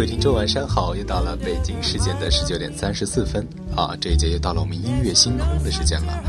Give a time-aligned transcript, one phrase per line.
[0.00, 0.96] 各位听众，晚上好！
[0.96, 6.24] 又到了北京时间的十九点三十四分啊，这一节又到了我们音乐星空的时间了。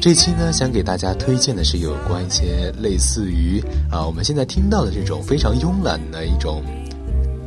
[0.00, 6.62] 这期呢，想给大家推荐的是有关一些类似于啊，我们现在听到的这种非常慵懒的一种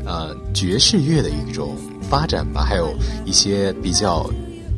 [0.05, 1.75] 呃爵士乐的一种
[2.08, 2.93] 发展吧，还有
[3.25, 4.30] 一些比较。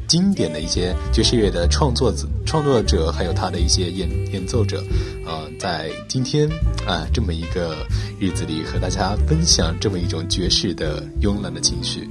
[0.07, 4.83] 经典的一些爵士乐的创作者、创作者，还有他的一些演演奏者，
[5.25, 6.47] 呃，在今天
[6.87, 7.85] 啊这么一个
[8.19, 12.07] 日子里，和大家分享这么一种爵士的慵懒的情绪。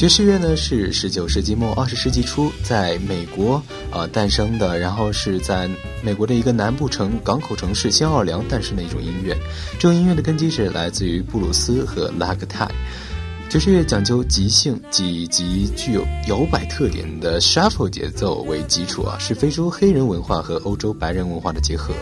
[0.00, 3.62] 爵士乐呢是十九世纪末二十世纪初在美国
[3.92, 5.68] 呃诞生的，然后是在
[6.02, 9.36] 美国的一个南部城港口城市新奥尔良诞生的一种音乐。
[9.74, 12.66] 这种音乐的根基是来自于布鲁斯和拉格泰。
[13.50, 21.92] 爵士乐讲究即兴，以及具有摇摆特点的 shuffle 节奏为基础啊，是非洲黑人文化和欧洲白人文化的结合。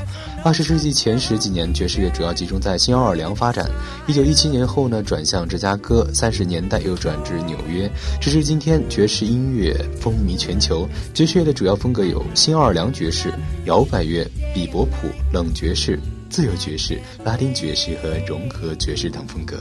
[0.45, 3.67] 二十世纪前十几年，爵士乐主要集中在新奥尔良发展。
[4.07, 10.87] 一九一七年后呢，转向芝加哥，三十年代又转至纽约，直至今天，爵士音乐风靡全球。
[11.15, 13.33] 爵士乐的主要风格有新奥尔良爵士、
[13.65, 14.23] 摇摆乐、
[14.53, 15.99] 比伯普、冷爵士、
[16.29, 19.57] 自由爵士、拉丁爵士和融合爵士等风格。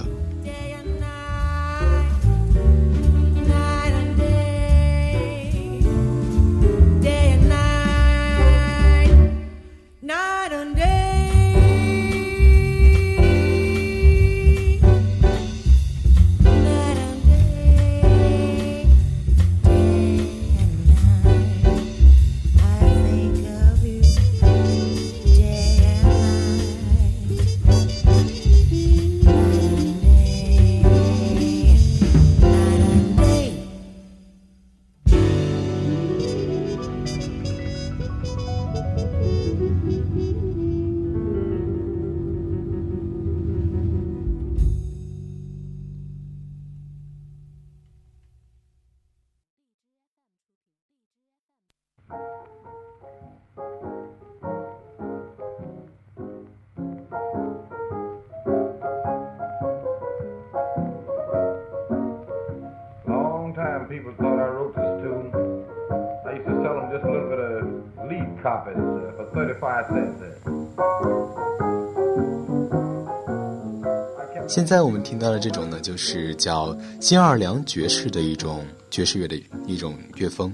[75.07, 80.53] 听到的这种呢，就是叫新奥尔良爵士的一种爵士乐的一种乐风。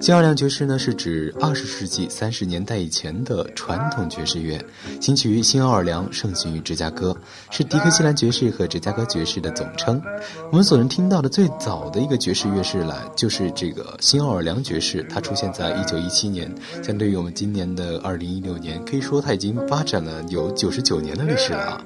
[0.00, 4.62] 新奥尔良爵士呢，是指二十世纪三十年代以前的传统爵士乐，
[5.00, 7.16] 兴起于新奥尔良，盛行于芝加哥，
[7.50, 10.02] 是迪克西兰爵士和芝加哥爵士的总称。
[10.50, 16.52] 我们所能听到的最早的一个爵士乐是来，就是这个新奥尔良爵士，它出现在一九一七年。
[16.82, 21.84] 相对于我们今年的二零一六年，可以说它已经发展了有九十九年的历史了啊。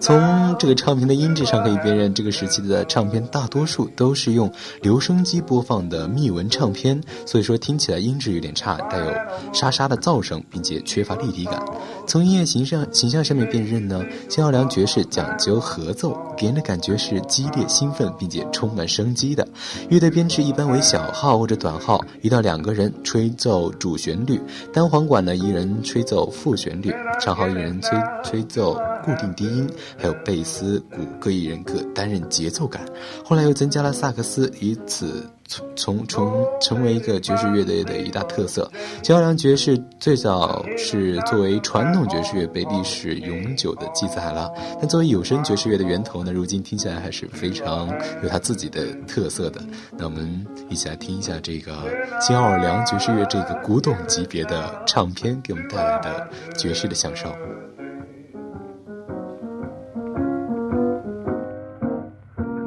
[0.00, 7.58] 从这个唱片的音质上可以辨认，这个时期的唱片大多数都是用留声机播放的密纹唱片，所以说。
[7.62, 11.64] 听起来音质有点差，带有沙沙的噪声，并且缺乏立体感。
[12.12, 19.48] 从音乐形象形象上面辨认呢，新奥良爵士讲究合奏，给人的感觉是激烈、兴奋，并且充满生机的。
[19.88, 24.38] 乐队编制一般为小号或者短号，一到两个人吹奏主旋律，
[24.74, 29.66] 单簧管呢一人吹奏副旋律，长号一人吹吹奏固定低音，
[29.96, 32.84] 还有贝斯、鼓各一人各担任节奏感。
[33.24, 35.26] 后来又增加了萨克斯，以此。
[35.46, 38.70] 从从成为一个爵士乐队的一大特色，
[39.02, 44.50] 新奥良爵士最早是作为传统爵士乐被历史永久的记载了。
[44.78, 47.88] 但作为有声爵士乐的源头呢，如今听起来还是非常
[48.22, 49.60] 有它自己的特色的。
[49.98, 51.72] 那我们一起来听一下这个
[52.20, 57.28] 新奥尔良爵士乐这个古董级别的唱片给我们带来的爵士的享受。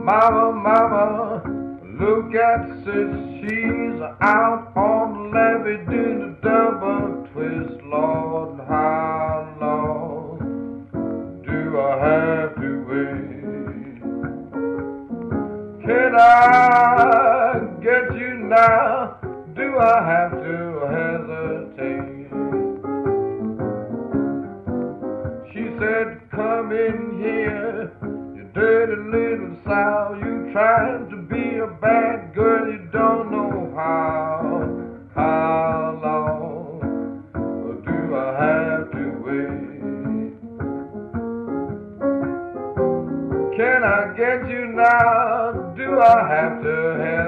[0.05, 1.41] Mama, mama.
[1.97, 7.79] Look at sis, she's out on the levee doing a double twist.
[7.85, 10.37] Lord, how long
[11.47, 14.01] do I have to wait?
[15.87, 19.17] Can I get you now?
[19.55, 20.57] Do I have to
[20.91, 22.27] hesitate?
[25.53, 27.94] She said, Come in here,
[28.55, 34.71] dirty little sow, you trying to be a bad girl, you don't know how.
[35.13, 36.79] How long
[37.85, 40.39] do I have to wait?
[43.57, 45.73] Can I get you now?
[45.75, 47.24] Do I have to hesitate?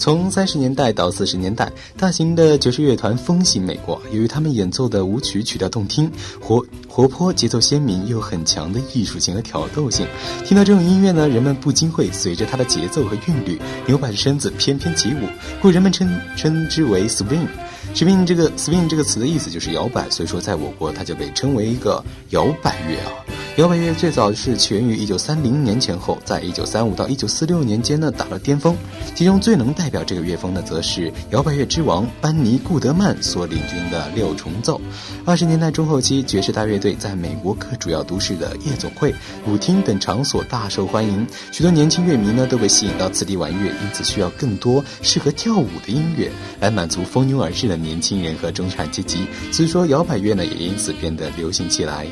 [0.00, 4.00] 从三十年代到四十年代，大型的爵士乐团风行美国。
[4.10, 10.06] 由于他们演奏的舞曲曲调动听、活活泼、节奏鲜明，又很强的艺术性和挑逗性。
[10.42, 15.28] 听到这种音乐呢，人们不禁会随着它的节奏和韵律，扭摆着身子翩翩起舞，
[15.60, 17.46] 故人们称称之为 swing。
[17.94, 23.39] swing 这个 swing 这个词的意思就是摇摆，所以说在我国它就被称为一个摇摆乐啊。
[23.60, 28.74] 摇摆乐最早是起源于一九三零年前后，在一九三五到一九四六年间呢达到巅峰。
[29.14, 34.80] 其中最能代表这个乐风的，则是摇摆乐之王班尼·顾德曼所领军的六重奏。
[35.26, 39.14] 二十年代中后期，爵士大乐队在美国各主要都市的夜总会、
[39.46, 49.26] 舞厅等场所大受欢迎，许多年轻乐迷呢都被吸引到此地玩乐，因此需要更多适合跳舞的音乐来满足蜂拥而至的年轻人和中产阶级。
[49.52, 52.06] 所以说，摇摆乐呢也因此变得流行起来。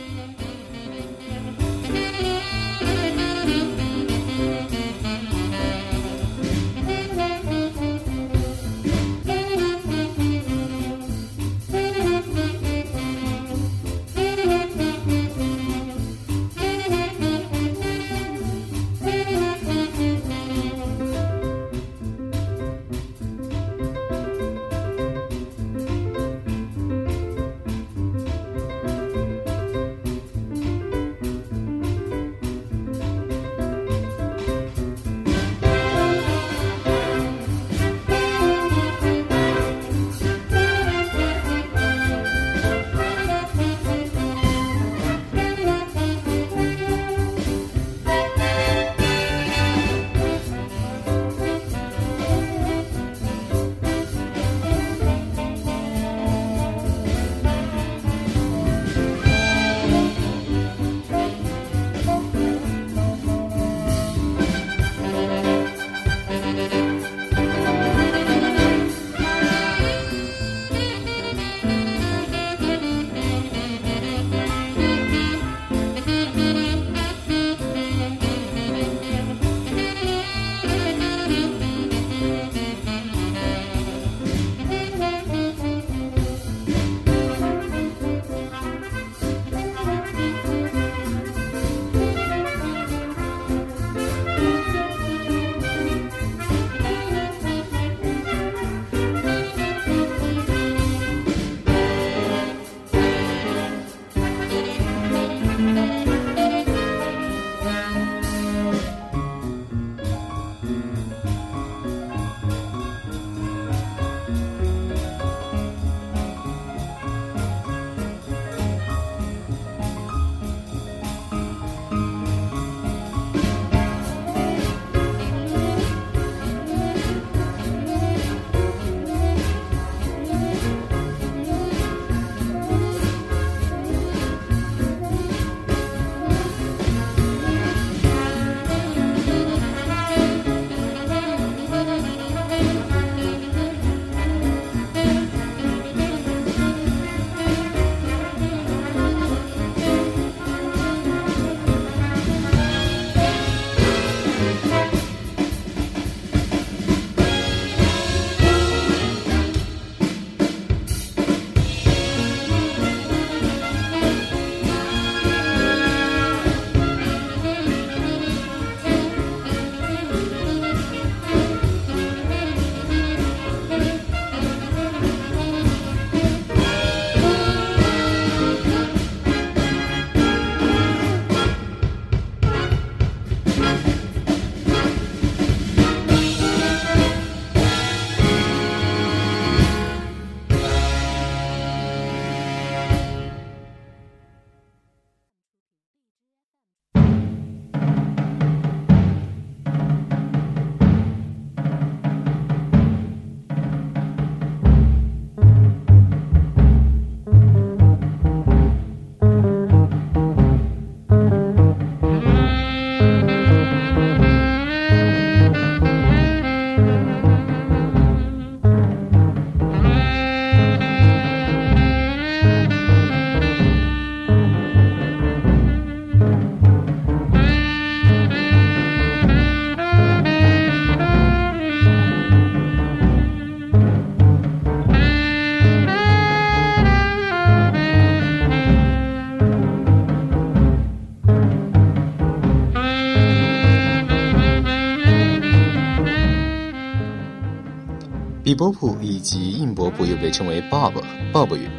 [248.59, 250.93] 波普以及硬波普又被称为 Bob
[251.33, 251.71] Bob 语。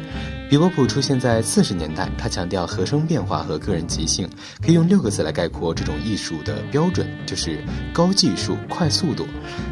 [0.48, 4.28] 比波普出现在四十年代，他强调和声变化和个人即兴，
[4.60, 9.26] 可以用六个字来概括这种艺术的标准，就是高技术、快速度。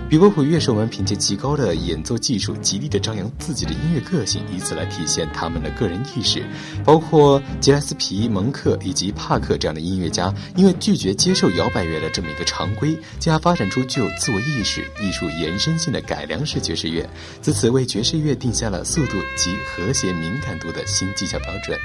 [0.08, 6.42] 比伯普乐手们凭借极高的演奏技术，极力的张扬自己的音乐个性，以此来体现他们的个人意识。
[6.82, 17.06] 包括吉莱斯皮、蒙克以及帕克这样的音乐家，因为拒绝接受摇摆乐的这么一个常规，进而发展出具有自我意识、艺术延伸性的改良式爵士乐，
[17.42, 21.78] 自此为爵士乐定下了速度及和谐敏感度的新技巧标准。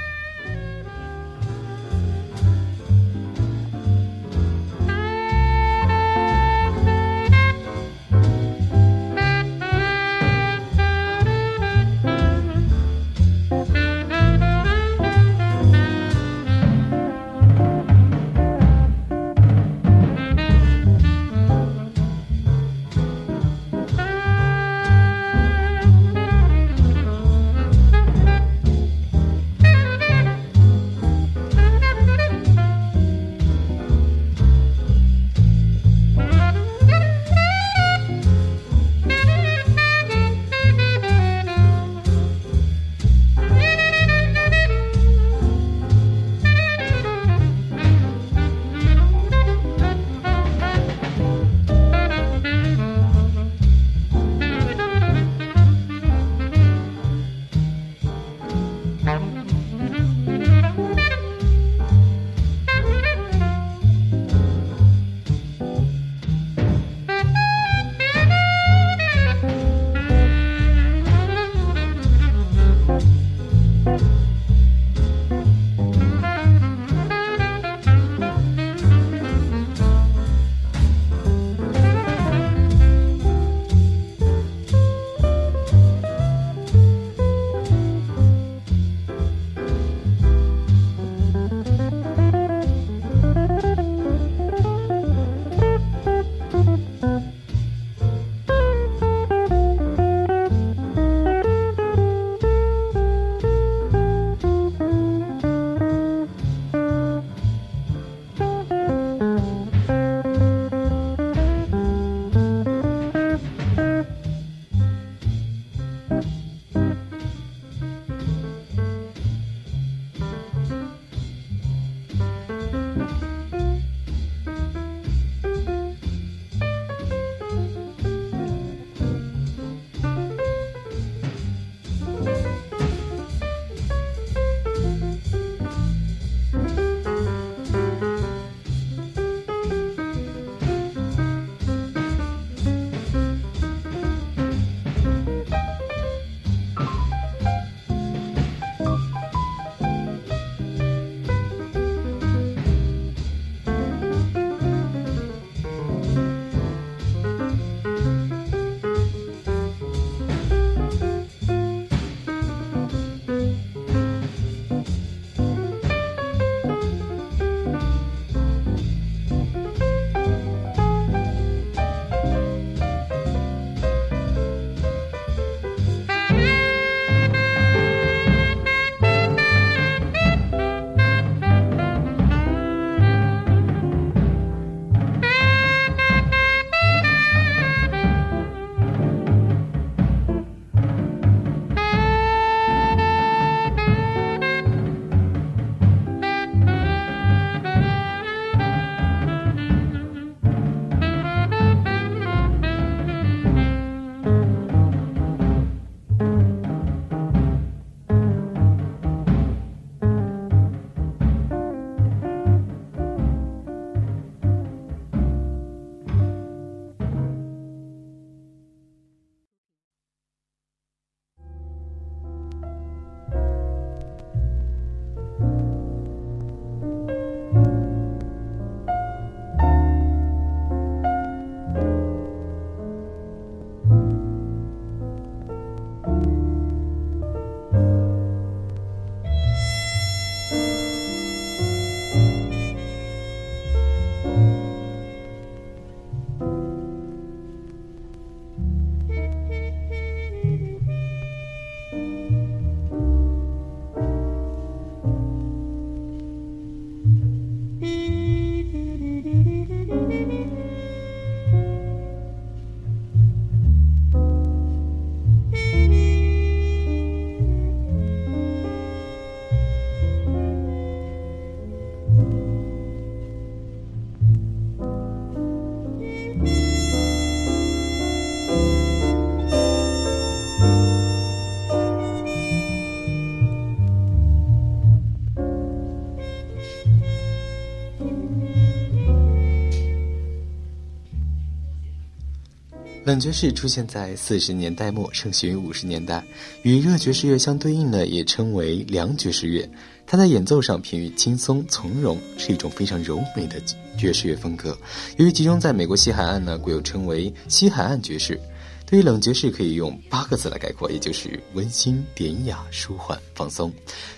[293.14, 296.20] 冷爵士出现在四十年代末，盛行于五十年代，
[296.62, 299.70] 与热爵士乐相对应的，也称为凉爵士乐。
[300.04, 303.62] 它在演奏上偏于轻松从容，是一种非常柔美的
[303.96, 304.76] 爵士乐风格。
[305.16, 308.36] 由于集中在美国西海岸呢，故又称为西海岸爵士。
[308.84, 313.72] 对于冷爵士，可以用八个字来概括，也就是温馨、典雅、舒缓、放松。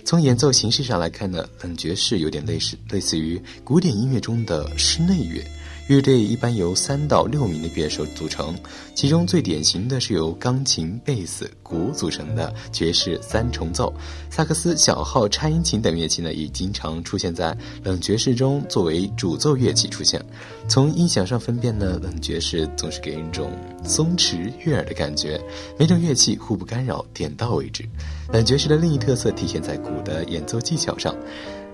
[0.07, 5.45] 从演奏形式上来看呢，冷爵士有点类似类似于古典音乐中的室内乐。
[5.87, 8.57] 乐队一般由三到六名的乐手组成，
[8.92, 13.94] 其中最典型的是由钢琴、贝斯、鼓组成的爵士三重奏。
[14.29, 20.20] 萨克斯、小号、颤音琴等乐器呢，也经常出现在冷爵士中作为主奏乐器出现。
[20.66, 23.53] 从音响上分辨呢，冷爵士总是给人一种
[23.85, 25.40] 松弛悦耳的感觉，
[25.79, 27.85] 每种乐器互不干扰，点到为止。
[28.33, 31.14] 冷爵士的另一特色体现在鼓的演奏技巧上，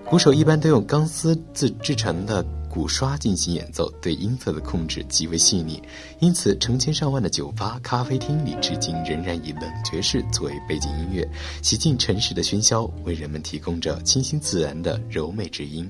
[0.05, 2.45] 鼓手一般都用钢丝制制成的。
[2.73, 5.79] 鼓刷进行演奏，对音色的控制极为细腻，
[6.19, 11.23] 因此成千上万的酒吧、咖啡厅里，至今仍然以冷爵士作为背景音乐，
[11.61, 15.87] 洗净城市的喧嚣，为人们提供着清新自然的柔美之音。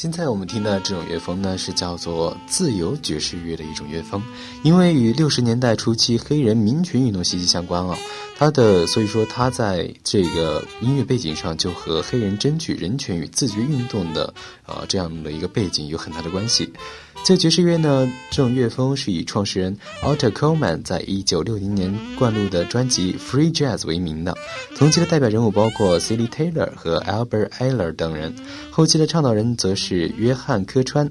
[0.00, 4.22] 现在我们听到的这种乐风呢，是叫做自由爵士乐的一种乐风，
[4.62, 7.98] 因为与六十年代初期黑人民权运动息息相关啊，
[8.38, 14.32] 它的所以说它在这个音乐背景上就和黑人争取人权与自觉运动的
[14.64, 16.72] 呃这样的一个背景有很大的关系。
[17.24, 24.32] 这爵士乐呢，这种乐风是以创始人 Alter Coleman 在一九六零年灌录的专辑《Free Jazz》为名的。
[24.76, 28.32] 同期的代表人物包括 c i l y Taylor 和 Albert Ayler 等人，
[28.70, 31.10] 后期的倡导人则是约翰科川。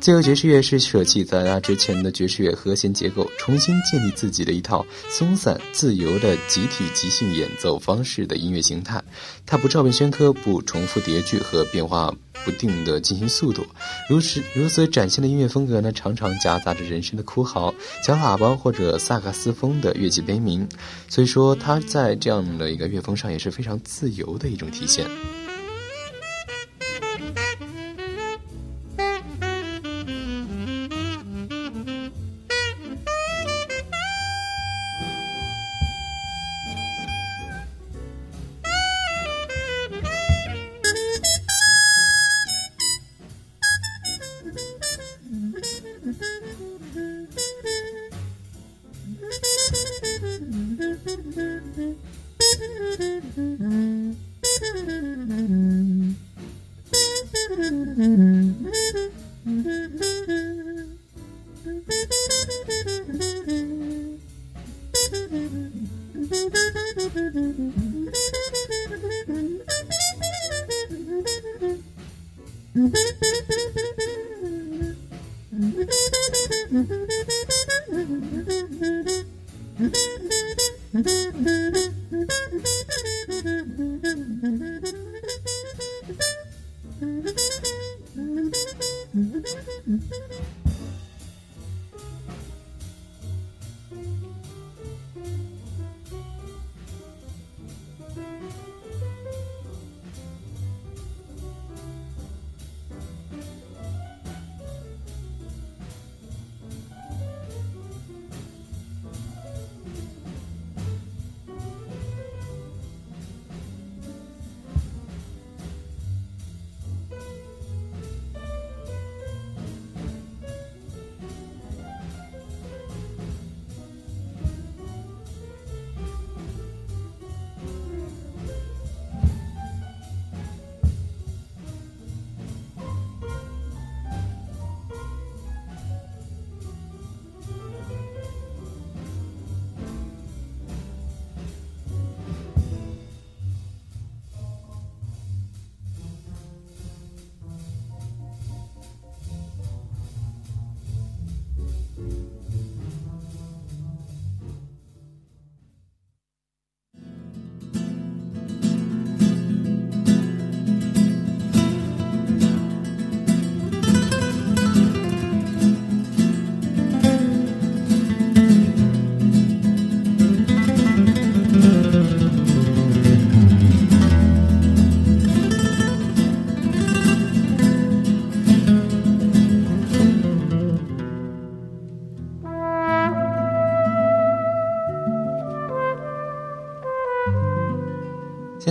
[0.00, 9.02] 自由爵士乐是舍弃在那之前的爵士乐和弦结构，重新建立自己的一套松散自由的集体即兴演奏方式的音乐形态。
[9.44, 12.14] 它不照本宣科，不重复叠句和变化。
[12.44, 13.66] 不定的进行速度，
[14.08, 20.66] 如此如此展现的音乐风格呢，常常夹杂着人声的哭嚎、小喇叭或者萨克斯风的乐器悲鸣，
[21.08, 25.04] 所以说它在这样的一个乐风上也是非常自由的一种体现。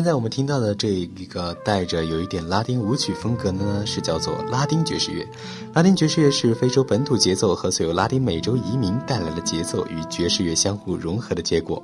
[0.07, 5.27] 在我们听到的这一个带着有一点拉丁舞曲风格呢，是叫做拉丁爵士乐。
[5.73, 11.83] 拉丁爵士乐是非洲本土节奏和所有拉丁美洲移民带来的节奏与爵士乐相互融合的结果。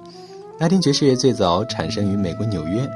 [0.59, 2.89] 拉丁爵士乐最早产生于美国纽约，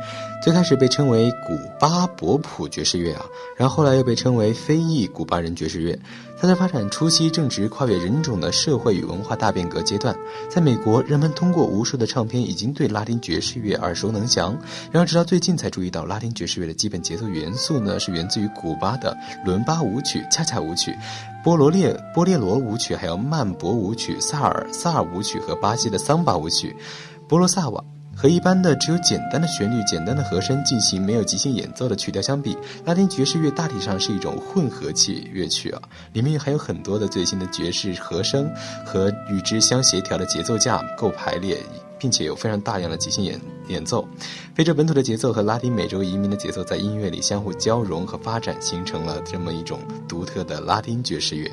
[0.44, 3.26] 最开始被称为古巴博普爵士乐啊，
[3.58, 5.98] 然后后来又被称为非裔古巴人爵士乐。
[6.40, 10.16] 它在发展初期正值跨越人种的社会与文化大变革阶段。
[10.48, 14.56] 在美国，人们通过无数的唱片已经对拉丁爵士乐耳熟能详，
[14.92, 20.96] 然后直到最近才注意到，拉丁爵士乐的基本节奏元素呢是源自于古巴的伦巴舞曲、恰恰舞曲、
[21.44, 26.76] 波罗列波列罗舞曲，还有曼博舞曲、萨尔萨尔舞曲和巴西的桑巴舞曲。
[27.28, 27.84] 波罗萨瓦
[28.16, 35.82] 和一般的只有简单的旋律、简单的和声进行没有即兴演奏的曲调相比，拉丁爵士乐大体上是一种混合器乐曲啊，
[36.14, 38.50] 里面还有很多的最新的爵士和声
[38.84, 41.60] 和与之相协调的节奏架构排列，
[42.00, 44.08] 并且有非常大量的即兴演演奏。
[44.56, 51.52] 非洲本土的节奏和拉丁美洲移民的节奏在音乐里相互交融和发展，形成了这么一种独特的拉丁爵士乐。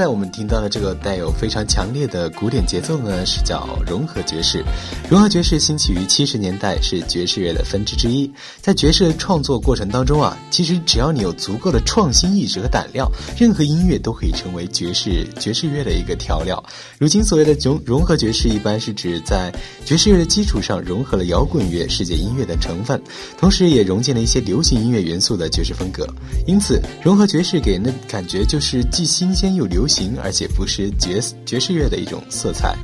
[0.00, 4.64] 在我们听到的这个带有非常强烈的古典节奏呢，是叫融合爵士。
[5.10, 8.32] 融合爵士兴起于七十年代，是爵士乐的分支之一。
[8.62, 16.64] 在爵士的创作过程当中啊，其实只要你有足够的创新意识和胆量，任何音乐都可以成为爵士爵士乐的一个调料。
[16.96, 19.52] 如今所谓的融融合爵士，一般是指在
[19.84, 22.98] 爵士乐的基础上融合了摇滚乐、世界音乐的成分，
[23.36, 26.06] 同时也融进了一些流行音乐元素的爵士风格。
[26.46, 32.76] 因此，融合爵士给人的感觉就是既新鲜又流行，而且不失爵爵士乐的一种色彩。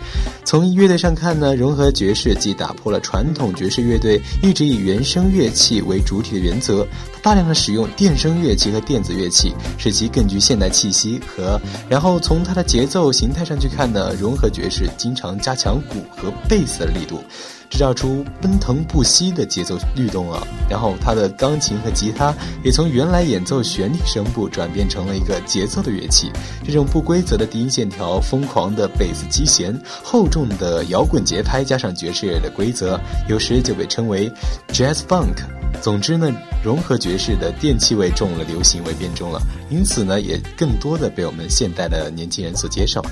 [0.44, 6.86] 从乐队上看呢，融合爵士既打破了传统爵士乐队一直以原声乐器为主体的原则，
[7.22, 11.60] 大量的使用电声乐器和电子乐器，使其更具现代气息和。
[11.88, 17.22] 然后从它的节奏形态上去看呢，融合爵士经常加强鼓和贝斯的力度。
[17.68, 26.30] 制造出奔腾不息的节奏律动啊，然后它的钢琴和吉他也从原来演奏旋律声部转变成了一个节奏的乐器。
[26.64, 32.98] 这种不规则的低音线条、疯狂的贝斯击弦、厚重的摇滚节拍，加上爵士乐的规则，
[33.28, 34.30] 有时就被称为
[34.72, 35.36] jazz funk。
[35.82, 36.32] 总之呢，
[36.64, 43.04] 融合爵士的电气味重了，流行味变重了，因此呢，也更多的被我们现代的年轻人所接受。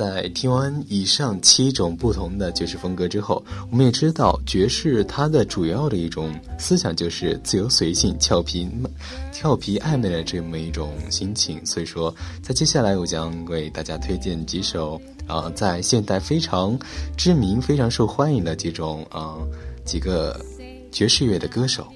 [0.00, 8.66] 在听完以上七种不同的爵士风格之后，我们也知道爵士它的主要的一种思想就是自由随性、俏皮、
[9.30, 11.60] 俏皮暧昧的这么一种心情。
[11.66, 16.78] 所以说，在接下来我将为大家推荐几首啊，在现代非常
[17.14, 19.36] 知名、非常受欢迎的几种啊
[19.84, 20.40] 几个
[20.90, 21.86] 爵士乐的歌手。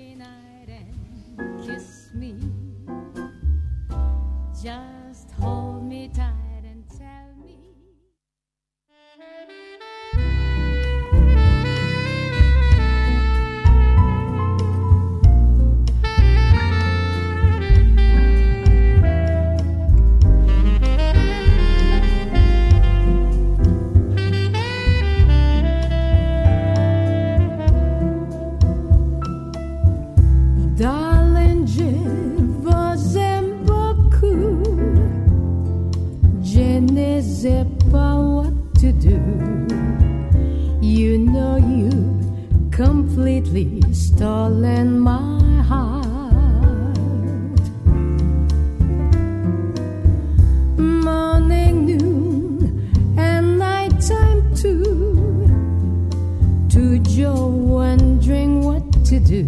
[59.21, 59.45] to do.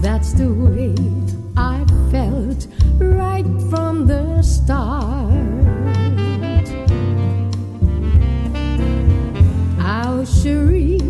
[0.00, 0.94] That's the way
[1.56, 2.66] I felt
[2.98, 5.34] right from the start.
[9.78, 11.00] Our Cherie,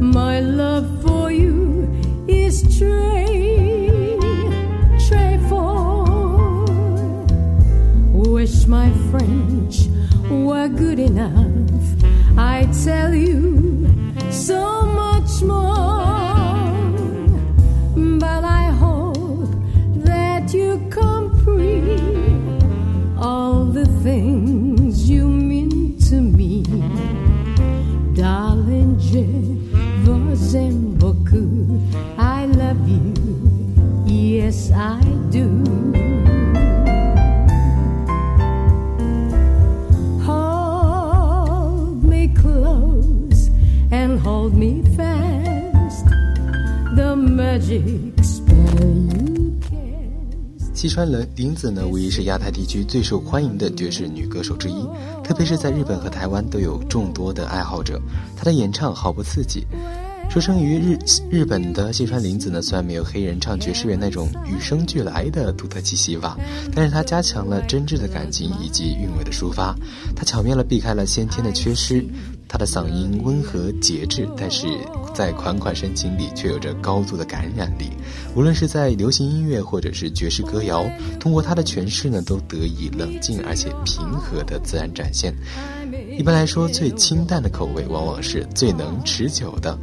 [0.00, 1.88] my love for you
[2.28, 3.08] is true.
[8.12, 9.88] Wish my French
[10.30, 11.58] were good enough.
[12.36, 13.88] I tell you
[14.30, 14.77] so.
[50.78, 54.86] 西川绫林子呢，无疑是亚太地区最受欢迎的爵士女歌手之一，
[55.24, 58.00] 特别是在日本和台湾都有众多的爱好者。
[58.36, 59.66] 她的演唱毫不刺激。
[60.30, 60.96] 出生于日
[61.28, 66.38] 日本的西川绫子呢，虽然没有黑人唱爵士乐那种与生俱来的独特气息吧，
[66.72, 69.74] 但是她加强了真挚的感情以及韵味的抒发，
[70.14, 72.06] 她巧妙地避开了先天的缺失。
[72.48, 74.66] 他的嗓音温和节制，但是
[75.14, 77.90] 在款款深情里却有着高度的感染力。
[78.34, 80.84] 无论是在流行音乐或者是爵士歌谣，
[81.20, 85.34] 通过他的诠释呢，都得以冷静而且平和的自然展现。
[86.16, 89.78] 一般来说，最清淡的口味往往是最能持久的。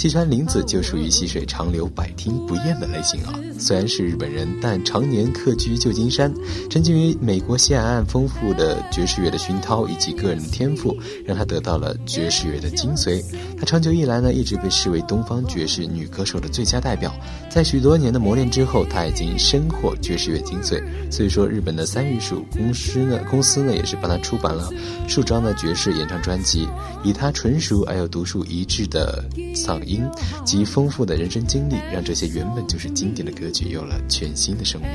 [0.00, 3.38] 西川绫子就属于细水长流、百听不厌的类型啊。
[3.58, 6.32] 虽然是日本人，但常年客居旧金山，
[6.70, 13.22] 沉浸于美国西海岸丰富的爵士乐的熏陶以及个人的天赋，让他得到了爵士乐的精髓。
[13.58, 17.12] 他长久以来呢，一直被视为东方爵士女歌手的最佳代表。
[17.50, 20.82] 在许多年的磨练之后，他已经深获爵士乐精髓。
[21.12, 24.70] 所以说，日本的三玉树公司呢，公司呢也是帮他出版了
[25.06, 26.66] 数张的爵士演唱专辑，
[27.04, 29.22] 以他纯熟而又独树一帜的
[29.54, 29.89] 嗓音。
[29.90, 30.08] 音
[30.44, 34.88] 及丰富的人生经历，让这些原本就是经典的歌曲有了全新的生命。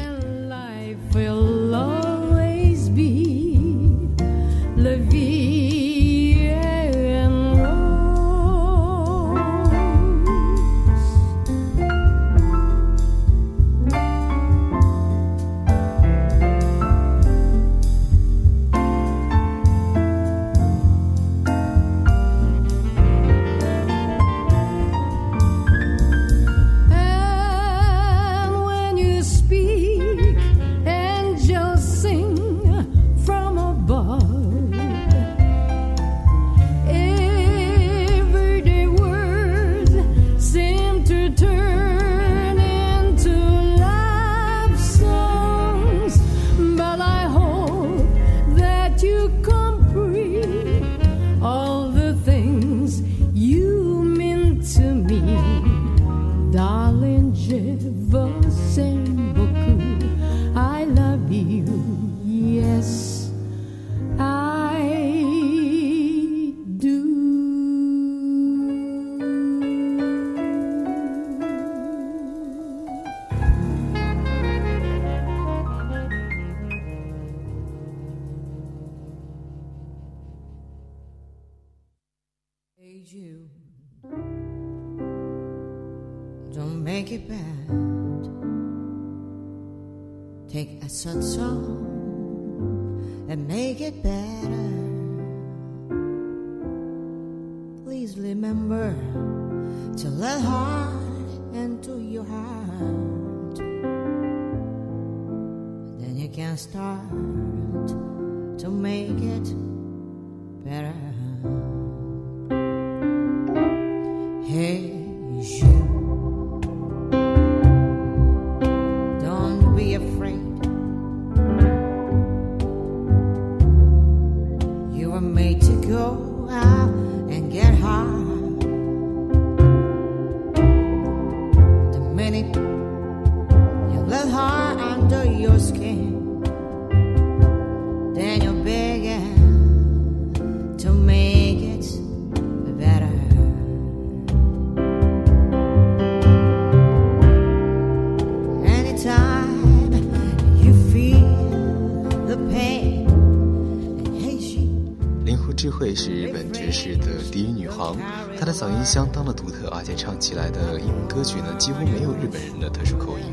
[160.20, 163.26] 起来的英文歌曲呢，几乎没有日本人的特殊口音，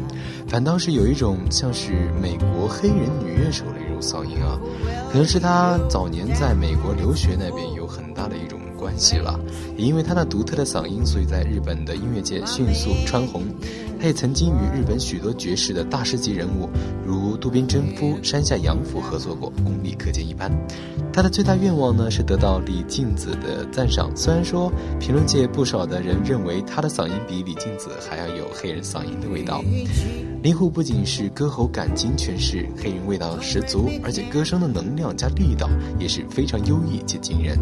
[0.49, 4.59] 反倒是有一种像是美国黑人女乐手的一种嗓音啊，
[5.11, 9.39] 可能是她早年在美国留学那边有很大的一种关系吧，
[9.77, 13.43] 也因为她那独特的嗓音，所以在日本的音乐界迅速蹿红。
[14.03, 16.69] 他也曾经与日本许多爵士的大师级人物，
[17.07, 20.51] 如渡边贞夫、山下洋辅合作过，功力可见一斑。
[21.13, 24.11] 他的最大愿望呢，是得到李静子的赞赏。
[24.17, 29.63] 虽然说评论界不少的人认为他的嗓音比李静子还要有黑人嗓音的味道。
[30.43, 37.57] 林虎不仅是歌喉感情诠释黑人味道十足，而且歌声的能量加力道也是非常优异且惊人。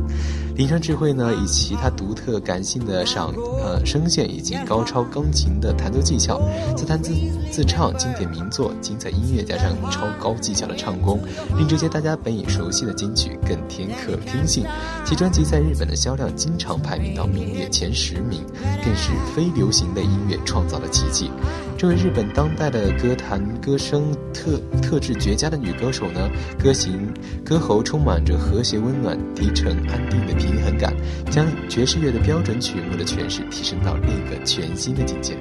[0.56, 3.30] 临床智慧呢，以其他独特感性的嗓
[3.62, 6.29] 呃声线以及高超钢琴的弹奏技巧。
[6.76, 7.12] 自弹自
[7.50, 11.20] 自唱经典名作，精彩音乐加上超高技巧的唱功，
[11.56, 14.64] 令这些大家本已熟悉的金曲更添可听性。
[15.04, 18.44] 其专辑在日本的销量经常排名到名列前十名，
[18.84, 21.30] 更是非流行类音乐创造了奇迹。
[21.78, 26.28] 这位日本当代的歌坛歌声特特质绝佳的女歌手呢，
[26.62, 27.10] 歌行
[27.42, 30.94] 歌喉充满着和谐温暖、低沉安定的平衡感，
[31.30, 35.34] 将爵士乐的标准曲目的诠释提升到另一个全新的境界。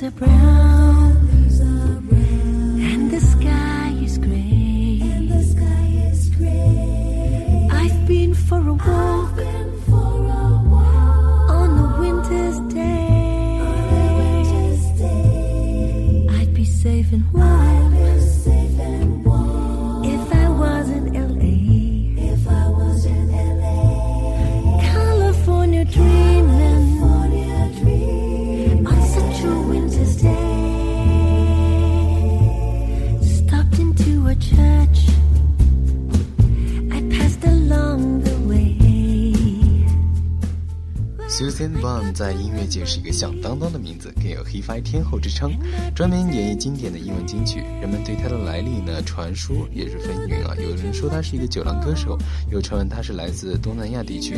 [0.00, 0.10] Mr.
[0.16, 0.79] Brown.
[42.14, 45.52] 在音乐界是一个响当当的名字，更有 HiFi 天后之称，
[45.94, 47.62] 专门演绎经典的英文金曲。
[47.80, 50.54] 人们对他的来历呢，传说也是纷纭啊。
[50.56, 52.18] 有人说他是一个酒廊歌手，
[52.50, 54.34] 有传闻他是来自东南亚地区。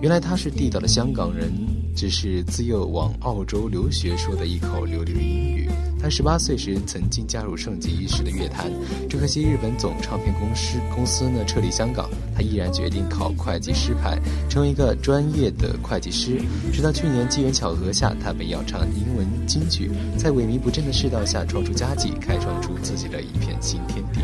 [0.00, 1.52] 原来他是地道的香港人，
[1.94, 5.68] 只是自幼往澳洲留学，说的一口流利的英语。
[6.00, 8.72] 他十八岁时曾经加入盛极一时的乐坛，
[9.08, 14.18] 只可惜日本总唱片公司公司呢撤离香港，他毅然决定考会计师牌，
[14.48, 16.40] 成为一个专业的会计师。
[16.72, 24.20] 直到去年机缘巧合下，他被要唱英文金曲，在萎靡不振的世道下创出佳绩，开创出自己的一片新天地。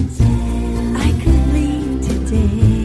[0.96, 2.79] I could leave today.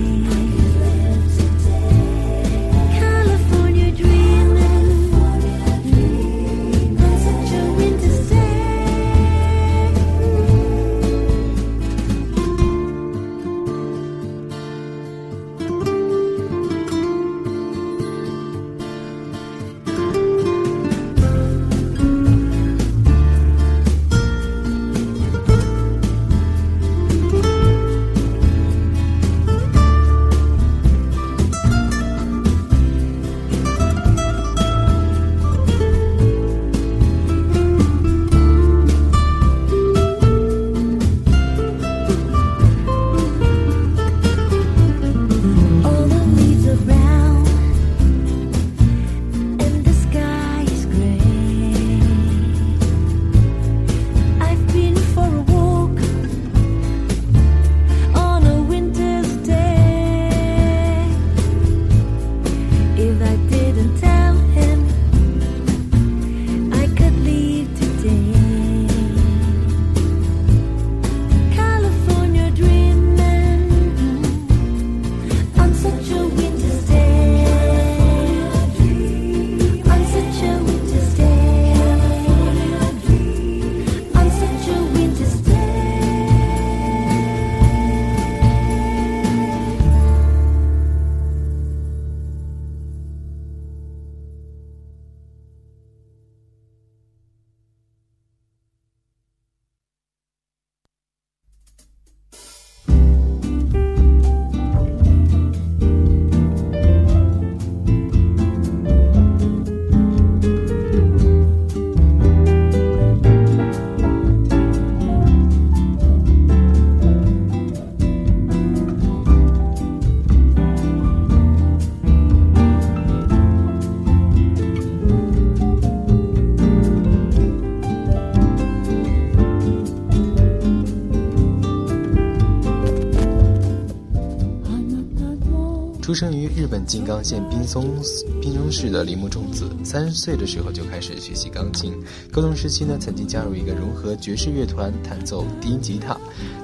[136.94, 138.00] 静冈县滨松
[138.40, 141.92] 滨松市的铃木重子，三岁的时候就开始学习钢琴。
[142.30, 146.16] 高中时期呢，曾经加入一个融合爵士乐团，弹奏低音吉他。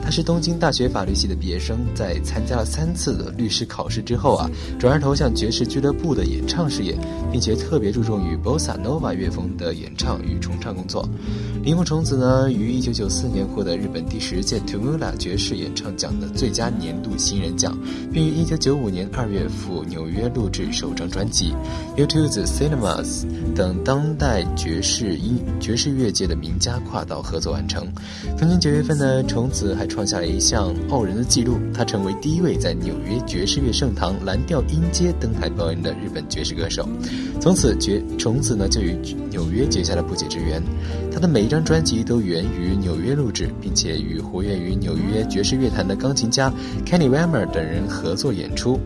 [0.03, 6.99] 他是东京大学法律系的毕业生，在参加了三次的律师考试之后啊，转而投向爵士俱乐部的演唱事业，
[7.31, 11.09] 并且特别注重于 bossa nova 乐风的演唱与重唱工作。
[11.63, 17.79] 铃木崇子呢，于一九九四年获得日本第十届 Tumula 爵士演唱奖的最佳年度新人奖，
[18.13, 21.53] 并于一九九五年二月赴纽约录制首张专辑
[21.97, 23.25] 《y o u t u b e Cinemas》
[23.55, 27.87] 等当代爵士音爵士乐界的名家跨道合作完成。
[28.39, 36.89] 同年九月份呢，崇子还创下了一项傲人的记录，他成为第一位在纽约爵士乐盛堂蓝调音阶登台表演的日本爵士歌手。
[37.41, 38.97] 从此，绝从此呢就与
[39.31, 40.63] 纽约结下了不解之缘。
[41.13, 46.53] 他的每一张专辑都源于纽约录制，并且与活跃于纽约爵士乐坛的钢琴家
[46.87, 48.79] Kenny Wemmer 等人合作演出。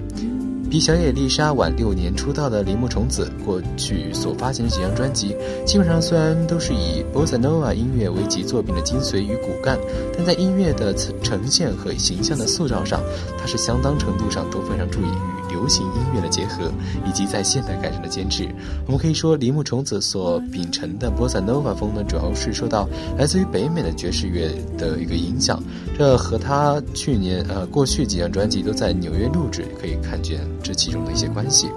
[0.75, 9.79] 比小野丽莎晚六年出道的铃木崇子，过去所发行的几张专辑，基本上虽然都是以 bossa nova 音乐为其作品的精髓与骨干，
[10.16, 13.01] 但在音乐的呈现和形象的塑造上，
[13.39, 16.73] 他是相当程度上都非常注意与流行音乐的结合，
[17.07, 18.49] 以及在现代感上的坚持。
[18.87, 25.63] 我们可以说，铃木崇子所秉承的波萨诺瓦风呢，主要是受到来自于北美的爵士乐的一个影响。
[25.97, 31.69] 这和他去年呃过去几张专辑都在纽约录制，可以看见这其中的一些关系。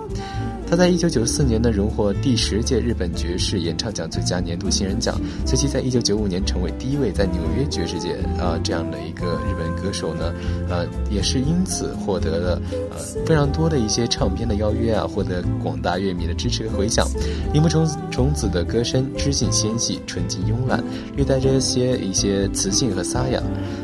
[0.69, 10.33] 他在一九九四年呢荣获第十届日本爵士演唱奖最佳年度新人奖，随即在一九九五年成为第一位在纽约爵士界啊这样的一个日本歌手呢，
[10.69, 12.61] 呃也是因此获得了
[12.91, 17.07] 呃非常多的一些唱片的邀约啊，获得广大乐迷的支持和回响。
[17.53, 20.83] 铃木虫虫子的歌声知性纤细、纯净慵懒，
[21.15, 23.41] 略带着些一些磁性和沙哑。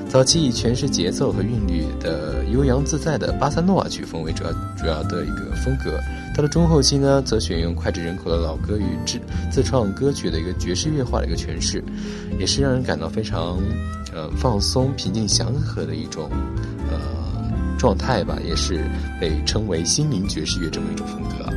[0.09, 5.97] 早期以诠释节奏和韵律的悠扬自在的巴萨诺瓦曲风为主要主要的一个风格。
[6.35, 9.19] 到了中后期呢，则选用脍炙人口的老歌与自
[9.51, 11.83] 自创歌曲的一个爵士乐化的一个诠释，
[12.39, 13.59] 也是让人感到非常，
[14.13, 16.31] 呃放松、平静、祥和的一种，
[16.89, 16.97] 呃
[17.77, 18.83] 状态吧，也是
[19.21, 21.53] 被称为心灵爵士乐这么一种风格。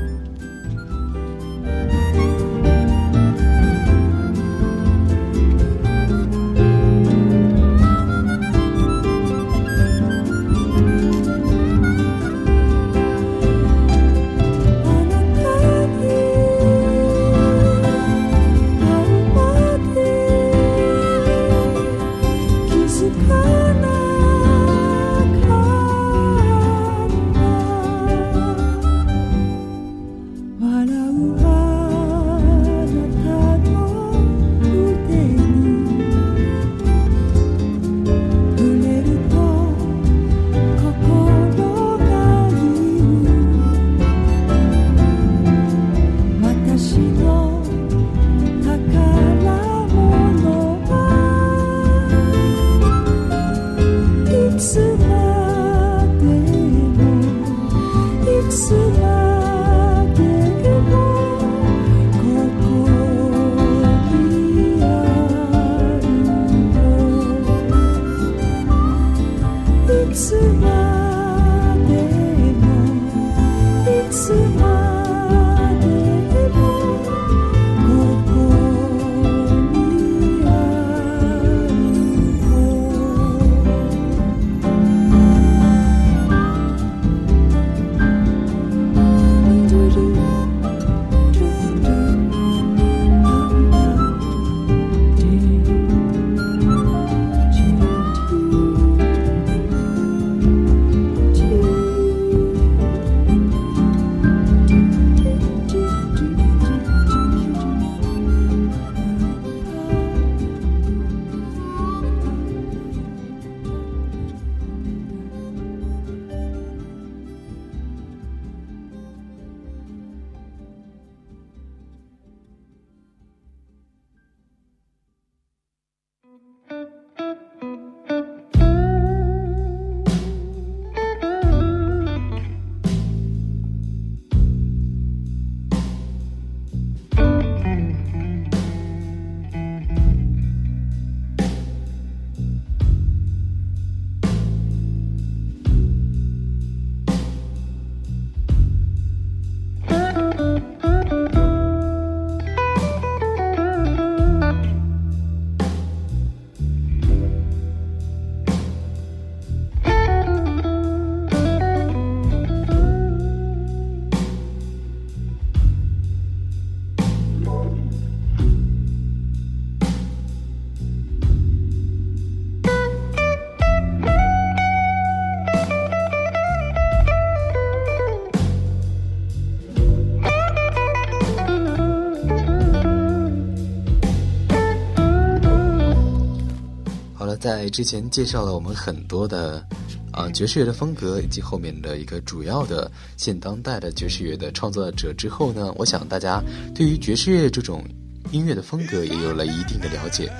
[187.68, 189.64] 之前介绍了我们很多的
[190.12, 196.42] 啊爵士乐的风格以及后面的一个主要的现当代的爵士乐的创作者之后呢，我想大家
[196.74, 197.84] 对于爵士乐这种
[198.30, 200.30] 音乐的风格也有了一定的了解。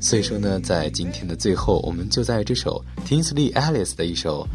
[0.00, 4.46] 所以说呢，在今天的最后，我们就在这首 Tinsley Ellis 的一首。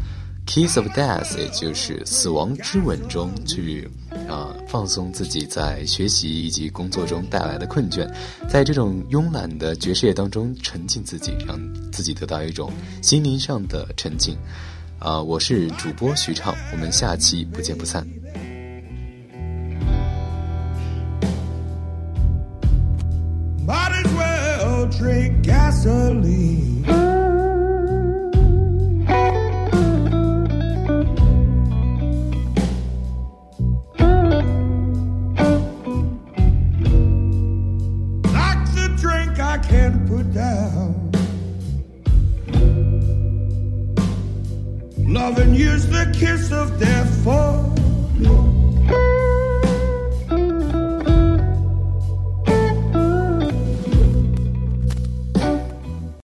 [0.46, 3.88] Kiss of Death，也就是死亡之吻中去
[4.30, 8.08] 啊放松自己在学习以及工作中带来的困倦，
[8.48, 11.58] 在这种慵懒的爵士乐当中沉浸自己，让
[11.90, 12.72] 自己得到一种
[13.02, 14.36] 心灵上的沉浸。
[15.00, 18.06] 啊，我是主播徐畅，我们下期不见不散。